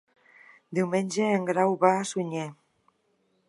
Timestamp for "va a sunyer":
1.85-2.51